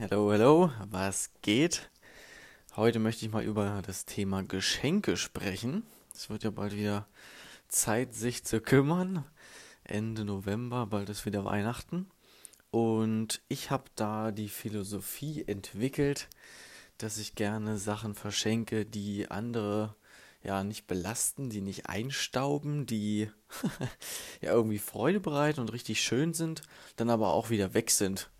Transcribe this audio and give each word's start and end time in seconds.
Hello, 0.00 0.32
hello, 0.32 0.70
was 0.88 1.28
geht? 1.42 1.90
Heute 2.74 2.98
möchte 2.98 3.26
ich 3.26 3.30
mal 3.30 3.44
über 3.44 3.82
das 3.84 4.06
Thema 4.06 4.42
Geschenke 4.42 5.18
sprechen. 5.18 5.82
Es 6.14 6.30
wird 6.30 6.42
ja 6.42 6.48
bald 6.48 6.74
wieder 6.74 7.06
Zeit, 7.68 8.14
sich 8.14 8.42
zu 8.42 8.62
kümmern. 8.62 9.26
Ende 9.84 10.24
November, 10.24 10.86
bald 10.86 11.10
ist 11.10 11.26
wieder 11.26 11.44
Weihnachten. 11.44 12.08
Und 12.70 13.42
ich 13.48 13.70
habe 13.70 13.90
da 13.94 14.30
die 14.30 14.48
Philosophie 14.48 15.44
entwickelt, 15.46 16.30
dass 16.96 17.18
ich 17.18 17.34
gerne 17.34 17.76
Sachen 17.76 18.14
verschenke, 18.14 18.86
die 18.86 19.30
andere 19.30 19.96
ja 20.42 20.64
nicht 20.64 20.86
belasten, 20.86 21.50
die 21.50 21.60
nicht 21.60 21.90
einstauben, 21.90 22.86
die 22.86 23.30
ja 24.40 24.52
irgendwie 24.52 24.78
Freude 24.78 25.20
bereiten 25.20 25.60
und 25.60 25.74
richtig 25.74 26.00
schön 26.00 26.32
sind, 26.32 26.62
dann 26.96 27.10
aber 27.10 27.34
auch 27.34 27.50
wieder 27.50 27.74
weg 27.74 27.90
sind. 27.90 28.30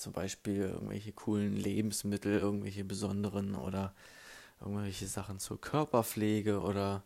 Zum 0.00 0.12
Beispiel 0.12 0.62
irgendwelche 0.62 1.12
coolen 1.12 1.56
Lebensmittel, 1.56 2.38
irgendwelche 2.38 2.84
besonderen 2.84 3.54
oder 3.54 3.94
irgendwelche 4.60 5.06
Sachen 5.06 5.38
zur 5.38 5.60
Körperpflege 5.60 6.60
oder 6.60 7.02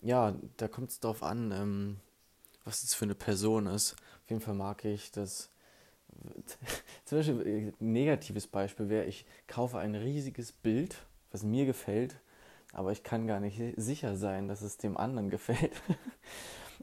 ja, 0.00 0.34
da 0.56 0.68
kommt 0.68 0.90
es 0.90 1.00
darauf 1.00 1.22
an, 1.22 1.52
ähm, 1.52 1.96
was 2.64 2.82
es 2.82 2.94
für 2.94 3.04
eine 3.04 3.14
Person 3.14 3.66
ist. 3.66 3.92
Auf 4.24 4.30
jeden 4.30 4.40
Fall 4.40 4.54
mag 4.54 4.84
ich 4.84 5.10
das. 5.10 5.50
Zum 7.04 7.18
Beispiel 7.18 7.40
ein 7.40 7.68
äh, 7.68 7.72
negatives 7.78 8.46
Beispiel 8.46 8.88
wäre, 8.88 9.04
ich 9.04 9.26
kaufe 9.46 9.78
ein 9.78 9.94
riesiges 9.94 10.52
Bild, 10.52 10.96
was 11.30 11.42
mir 11.42 11.66
gefällt, 11.66 12.16
aber 12.72 12.92
ich 12.92 13.02
kann 13.02 13.26
gar 13.26 13.40
nicht 13.40 13.60
sicher 13.76 14.16
sein, 14.16 14.48
dass 14.48 14.62
es 14.62 14.78
dem 14.78 14.96
anderen 14.96 15.30
gefällt. 15.30 15.72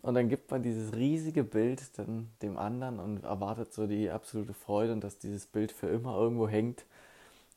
Und 0.02 0.14
dann 0.14 0.30
gibt 0.30 0.52
man 0.52 0.62
dieses 0.62 0.94
riesige 0.96 1.44
Bild 1.44 1.98
dann 1.98 2.30
dem 2.42 2.58
anderen 2.58 3.00
und 3.00 3.24
erwartet 3.24 3.74
so 3.74 3.88
die 3.88 4.10
absolute 4.10 4.54
Freude 4.54 4.94
und 4.94 5.04
dass 5.04 5.18
dieses 5.18 5.46
Bild 5.46 5.72
für 5.72 5.88
immer 5.88 6.18
irgendwo 6.18 6.48
hängt. 6.48 6.86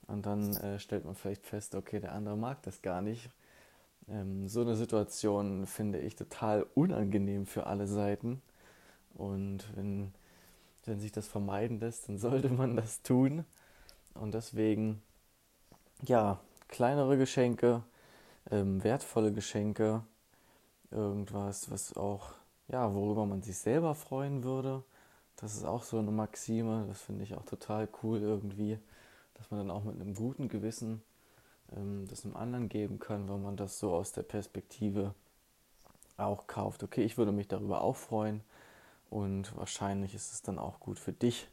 Und 0.06 0.24
dann 0.24 0.56
äh, 0.56 0.78
stellt 0.78 1.04
man 1.04 1.14
vielleicht 1.14 1.44
fest, 1.44 1.74
okay, 1.74 2.00
der 2.00 2.12
andere 2.12 2.36
mag 2.36 2.62
das 2.62 2.80
gar 2.80 3.02
nicht. 3.02 3.28
Ähm, 4.08 4.48
so 4.48 4.62
eine 4.62 4.76
Situation 4.76 5.66
finde 5.66 5.98
ich 5.98 6.16
total 6.16 6.66
unangenehm 6.74 7.46
für 7.46 7.66
alle 7.66 7.86
Seiten. 7.86 8.40
Und 9.14 9.64
wenn, 9.76 10.12
wenn 10.86 11.00
sich 11.00 11.12
das 11.12 11.28
vermeiden 11.28 11.80
lässt, 11.80 12.08
dann 12.08 12.18
sollte 12.18 12.48
man 12.48 12.76
das 12.76 13.02
tun. 13.02 13.44
Und 14.14 14.34
deswegen, 14.34 15.02
ja, 16.06 16.40
kleinere 16.68 17.18
Geschenke, 17.18 17.82
ähm, 18.50 18.82
wertvolle 18.82 19.32
Geschenke, 19.32 20.02
irgendwas, 20.90 21.70
was 21.70 21.96
auch, 21.96 22.32
ja, 22.68 22.94
worüber 22.94 23.26
man 23.26 23.42
sich 23.42 23.58
selber 23.58 23.94
freuen 23.94 24.44
würde. 24.44 24.82
Das 25.36 25.54
ist 25.54 25.64
auch 25.64 25.82
so 25.84 25.98
eine 25.98 26.10
Maxime, 26.10 26.86
das 26.88 27.00
finde 27.00 27.24
ich 27.24 27.34
auch 27.34 27.44
total 27.44 27.88
cool 28.02 28.20
irgendwie, 28.20 28.78
dass 29.34 29.50
man 29.50 29.60
dann 29.60 29.70
auch 29.70 29.84
mit 29.84 30.00
einem 30.00 30.14
guten 30.14 30.48
Gewissen 30.48 31.02
ähm, 31.76 32.06
das 32.08 32.24
einem 32.24 32.36
anderen 32.36 32.68
geben 32.68 32.98
kann, 32.98 33.28
wenn 33.28 33.42
man 33.42 33.56
das 33.56 33.78
so 33.78 33.92
aus 33.92 34.12
der 34.12 34.22
Perspektive 34.22 35.14
auch 36.16 36.46
kauft. 36.46 36.82
Okay, 36.82 37.04
ich 37.04 37.18
würde 37.18 37.32
mich 37.32 37.48
darüber 37.48 37.82
auch 37.82 37.96
freuen 37.96 38.42
und 39.10 39.56
wahrscheinlich 39.56 40.14
ist 40.14 40.32
es 40.32 40.42
dann 40.42 40.58
auch 40.58 40.80
gut 40.80 40.98
für 40.98 41.12
dich. 41.12 41.48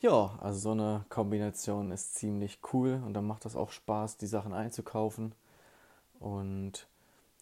Ja, 0.00 0.36
also 0.40 0.58
so 0.58 0.70
eine 0.72 1.04
Kombination 1.10 1.92
ist 1.92 2.16
ziemlich 2.16 2.58
cool 2.72 3.00
und 3.06 3.14
dann 3.14 3.26
macht 3.26 3.44
das 3.44 3.54
auch 3.54 3.70
Spaß, 3.70 4.16
die 4.16 4.26
Sachen 4.26 4.52
einzukaufen. 4.52 5.32
Und 6.18 6.88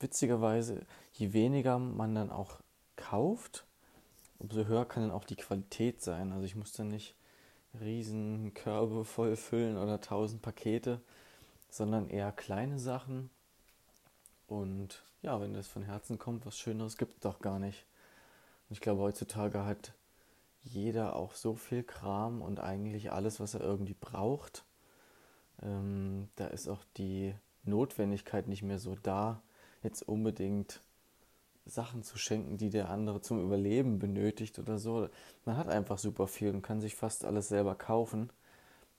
witzigerweise, 0.00 0.86
je 1.12 1.32
weniger 1.32 1.78
man 1.78 2.14
dann 2.14 2.30
auch 2.30 2.58
kauft, 2.96 3.64
umso 4.38 4.64
höher 4.64 4.86
kann 4.86 5.04
dann 5.04 5.12
auch 5.12 5.24
die 5.24 5.36
Qualität 5.36 6.02
sein. 6.02 6.32
Also 6.32 6.44
ich 6.44 6.56
muss 6.56 6.72
dann 6.72 6.88
nicht 6.88 7.14
riesen 7.80 8.52
Körbe 8.54 9.04
voll 9.04 9.36
füllen 9.36 9.76
oder 9.76 10.00
tausend 10.00 10.42
Pakete, 10.42 11.00
sondern 11.68 12.08
eher 12.08 12.32
kleine 12.32 12.78
Sachen. 12.78 13.30
Und 14.48 15.04
ja, 15.22 15.40
wenn 15.40 15.54
das 15.54 15.68
von 15.68 15.82
Herzen 15.82 16.18
kommt, 16.18 16.46
was 16.46 16.58
Schöneres 16.58 16.96
gibt 16.96 17.14
es 17.14 17.20
doch 17.20 17.40
gar 17.40 17.58
nicht. 17.58 17.86
Und 18.68 18.74
ich 18.74 18.80
glaube, 18.80 19.02
heutzutage 19.02 19.64
hat 19.64 19.92
jeder 20.62 21.16
auch 21.16 21.34
so 21.34 21.54
viel 21.54 21.82
Kram 21.82 22.42
und 22.42 22.60
eigentlich 22.60 23.12
alles, 23.12 23.40
was 23.40 23.54
er 23.54 23.60
irgendwie 23.60 23.96
braucht. 23.98 24.64
Ähm, 25.62 26.28
da 26.36 26.46
ist 26.48 26.68
auch 26.68 26.84
die 26.96 27.34
Notwendigkeit 27.64 28.48
nicht 28.48 28.62
mehr 28.62 28.78
so 28.78 28.96
da, 29.02 29.42
jetzt 29.82 30.02
unbedingt 30.02 30.80
Sachen 31.66 32.02
zu 32.02 32.18
schenken, 32.18 32.56
die 32.56 32.70
der 32.70 32.90
andere 32.90 33.20
zum 33.20 33.42
Überleben 33.42 33.98
benötigt 33.98 34.58
oder 34.58 34.78
so. 34.78 35.08
Man 35.44 35.56
hat 35.56 35.68
einfach 35.68 35.98
super 35.98 36.26
viel 36.26 36.50
und 36.50 36.62
kann 36.62 36.80
sich 36.80 36.96
fast 36.96 37.24
alles 37.24 37.48
selber 37.48 37.74
kaufen. 37.74 38.30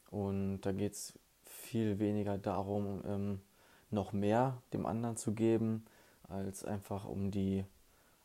Und 0.10 0.62
da 0.62 0.72
geht 0.72 0.94
es 0.94 1.14
viel 1.46 2.00
weniger 2.00 2.38
darum, 2.38 3.02
ähm, 3.06 3.42
noch 3.90 4.14
mehr 4.14 4.62
dem 4.74 4.86
anderen 4.86 5.18
zu 5.18 5.34
geben, 5.34 5.86
als 6.28 6.64
einfach 6.64 7.06
um 7.06 7.32
die 7.32 7.66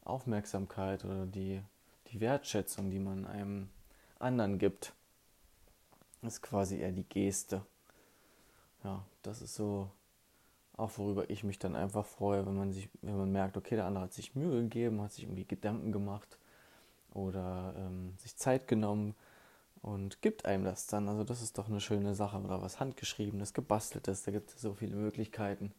Aufmerksamkeit 0.05 1.05
oder 1.05 1.27
die, 1.27 1.61
die 2.13 2.21
Wertschätzung, 2.21 2.91
die 2.91 3.01
man 3.01 3.27
einem 3.27 3.69
anderen 4.19 4.59
gibt. 4.59 4.93
Das 6.23 6.35
ist 6.35 6.43
quasi 6.43 6.79
eher 6.79 6.93
die 6.93 7.05
Geste. 7.05 7.63
Ja, 8.85 9.05
das 9.23 9.43
ist 9.43 9.55
so 9.55 9.91
auch 10.77 10.99
worüber 10.99 11.31
ich 11.31 11.43
mich 11.43 11.59
dann 11.59 11.75
einfach 11.75 12.05
freue, 12.05 12.47
wenn 12.47 12.57
man 12.57 12.73
sich, 12.73 12.89
wenn 13.03 13.17
man 13.17 13.33
merkt, 13.33 13.57
okay, 13.57 13.77
der 13.77 13.87
andere 13.87 14.05
hat 14.05 14.13
sich 14.13 14.35
Mühe 14.35 14.63
gegeben, 14.63 15.01
hat 15.01 15.13
sich 15.13 15.25
irgendwie 15.25 15.47
Gedanken 15.47 15.93
gemacht 15.93 16.39
oder 17.15 17.75
ähm, 17.79 18.15
sich 18.19 18.37
Zeit 18.37 18.69
genommen 18.69 19.15
und 19.81 20.21
gibt 20.21 20.45
einem 20.45 20.65
das 20.65 20.87
dann. 20.87 21.09
Also 21.09 21.25
das 21.25 21.43
ist 21.43 21.57
doch 21.57 21.69
eine 21.69 21.81
schöne 21.81 22.15
Sache 22.15 22.39
oder 22.39 22.61
was 22.61 22.79
handgeschriebenes, 22.79 23.55
gebasteltes, 23.55 24.23
da 24.25 24.33
gibt 24.33 24.51
es 24.51 24.61
so 24.61 24.75
viele 24.75 24.97
Möglichkeiten. 24.97 25.73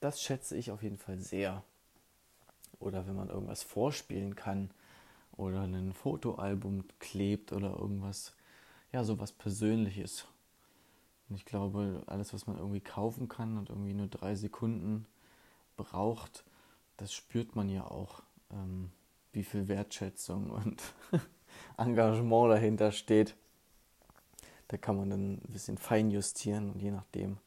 Das 0.00 0.22
schätze 0.22 0.56
ich 0.56 0.70
auf 0.70 0.82
jeden 0.82 0.98
Fall 0.98 1.18
sehr. 1.18 1.62
Oder 2.78 3.06
wenn 3.06 3.16
man 3.16 3.28
irgendwas 3.28 3.62
vorspielen 3.62 4.34
kann 4.34 4.70
oder 5.36 5.62
ein 5.62 5.92
Fotoalbum 5.92 6.84
klebt 6.98 7.52
oder 7.52 7.78
irgendwas, 7.78 8.34
ja, 8.92 9.04
sowas 9.04 9.32
Persönliches 9.32 10.26
und 11.28 11.36
ich 11.36 11.44
glaube, 11.44 12.02
alles, 12.06 12.32
was 12.32 12.46
man 12.46 12.56
irgendwie 12.56 12.80
kaufen 12.80 13.28
kann 13.28 13.58
und 13.58 13.70
irgendwie 13.70 13.94
nur 13.94 14.06
drei 14.06 14.34
Sekunden 14.34 15.06
braucht, 15.76 16.44
das 16.96 17.12
spürt 17.12 17.56
man 17.56 17.68
ja 17.68 17.84
auch, 17.84 18.22
ähm, 18.50 18.90
wie 19.32 19.44
viel 19.44 19.68
Wertschätzung 19.68 20.50
und 20.50 20.82
Engagement 21.76 22.52
dahinter 22.52 22.92
steht. 22.92 23.36
Da 24.68 24.76
kann 24.76 24.96
man 24.96 25.10
dann 25.10 25.34
ein 25.34 25.52
bisschen 25.52 25.78
fein 25.78 26.10
justieren 26.10 26.70
und 26.70 26.80
je 26.80 26.90
nachdem 26.90 27.38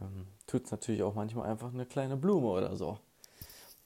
ähm, 0.00 0.26
tut 0.46 0.64
es 0.64 0.70
natürlich 0.70 1.02
auch 1.02 1.14
manchmal 1.14 1.48
einfach 1.48 1.72
eine 1.72 1.86
kleine 1.86 2.16
Blume 2.16 2.48
oder 2.48 2.76
so. 2.76 2.98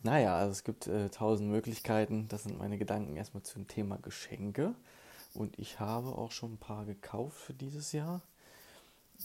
Naja, 0.03 0.37
also 0.37 0.53
es 0.53 0.65
gibt 0.65 0.87
äh, 0.87 1.09
tausend 1.11 1.51
Möglichkeiten. 1.51 2.29
Das 2.29 2.45
sind 2.45 2.59
meine 2.59 2.79
Gedanken 2.79 3.17
erstmal 3.17 3.43
zum 3.43 3.67
Thema 3.67 3.99
Geschenke. 3.99 4.75
Und 5.35 5.59
ich 5.59 5.81
habe 5.81 6.09
auch 6.09 6.31
schon 6.31 6.55
ein 6.55 6.59
paar 6.59 6.85
gekauft 6.85 7.37
für 7.37 7.55
dieses 7.55 7.93
Jahr. 7.93 8.23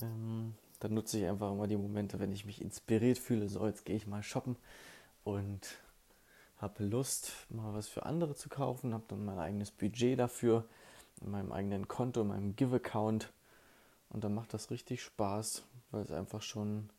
Ähm, 0.02 0.56
dann 0.80 0.94
nutze 0.94 1.18
ich 1.20 1.26
einfach 1.26 1.52
immer 1.52 1.68
die 1.68 1.78
Momente, 1.78 2.20
wenn 2.20 2.34
ich 2.34 2.46
mich 2.46 2.62
inspiriert 2.62 3.18
fühle, 3.18 3.48
so 3.48 3.66
jetzt 3.66 3.86
gehe 3.86 3.96
ich 3.96 4.08
mal 4.08 4.24
shoppen 4.24 4.58
und 5.24 5.80
habe 6.58 6.84
Lust, 6.84 7.32
mal 7.50 7.74
was 7.74 7.88
für 7.88 8.06
andere 8.06 8.36
zu 8.36 8.50
kaufen, 8.50 8.94
habe 8.94 9.06
dann 9.08 9.26
mein 9.26 9.40
eigenes 9.40 9.72
Budget 9.72 10.20
dafür, 10.20 10.66
in 11.22 11.32
meinem 11.32 11.52
eigenen 11.52 11.88
Konto, 11.88 12.22
in 12.22 12.28
meinem 12.28 12.56
Give-Account 12.56 13.32
und 14.10 14.24
dann 14.24 14.34
macht 14.34 14.54
das 14.54 14.72
richtig 14.72 15.02
Spaß, 15.02 15.64
weil 15.92 16.02
es 16.02 16.12
einfach 16.12 16.42
schon 16.42 16.90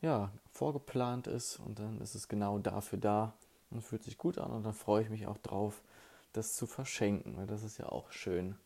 ja, 0.00 0.32
vorgeplant 0.50 1.28
ist 1.28 1.60
und 1.60 1.78
dann 1.78 2.00
ist 2.00 2.14
es 2.14 2.28
genau 2.28 2.58
dafür 2.58 2.98
da 2.98 3.34
und 3.70 3.82
fühlt 3.82 4.02
sich 4.02 4.18
gut 4.18 4.38
an 4.38 4.50
und 4.50 4.64
dann 4.64 4.74
freue 4.74 5.02
ich 5.02 5.10
mich 5.10 5.26
auch 5.26 5.38
drauf, 5.38 5.80
das 6.32 6.54
zu 6.54 6.66
verschenken, 6.66 7.36
weil 7.36 7.46
das 7.46 7.62
ist 7.62 7.78
ja 7.78 7.86
auch 7.86 8.10
schön. 8.10 8.56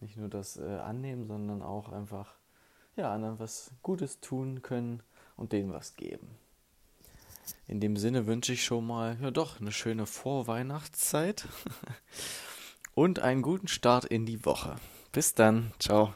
Nicht 0.00 0.16
nur 0.16 0.28
das 0.28 0.56
äh, 0.56 0.62
annehmen, 0.62 1.26
sondern 1.26 1.62
auch 1.62 1.90
einfach 1.90 2.34
ja, 2.98 3.12
anderen 3.12 3.38
was 3.38 3.70
Gutes 3.82 4.20
tun 4.20 4.60
können 4.62 5.02
und 5.36 5.52
denen 5.52 5.72
was 5.72 5.96
geben. 5.96 6.28
In 7.66 7.80
dem 7.80 7.96
Sinne 7.96 8.26
wünsche 8.26 8.52
ich 8.52 8.64
schon 8.64 8.86
mal, 8.86 9.16
ja 9.22 9.30
doch, 9.30 9.60
eine 9.60 9.72
schöne 9.72 10.06
Vorweihnachtszeit 10.06 11.46
und 12.94 13.20
einen 13.20 13.42
guten 13.42 13.68
Start 13.68 14.04
in 14.04 14.26
die 14.26 14.44
Woche. 14.44 14.76
Bis 15.12 15.34
dann, 15.34 15.72
ciao. 15.78 16.12